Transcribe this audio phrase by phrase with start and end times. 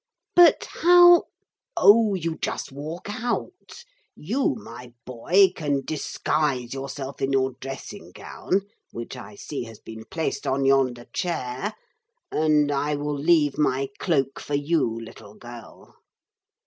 [0.35, 1.25] 'But how'
[1.77, 3.85] 'Oh, you just walk out.
[4.15, 10.05] You, my boy, can disguise yourself in your dressing gown which I see has been
[10.05, 11.75] placed on yonder chair,
[12.31, 15.93] and I will leave my cloak for you, little girl.'